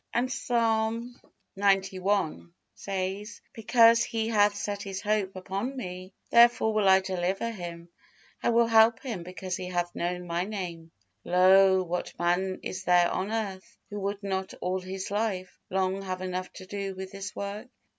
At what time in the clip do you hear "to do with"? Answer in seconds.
16.53-17.11